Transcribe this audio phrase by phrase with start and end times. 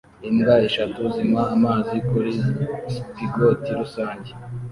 [0.29, 2.31] Imbwa eshatu zinywa amazi kuri
[2.93, 4.31] spigot rusange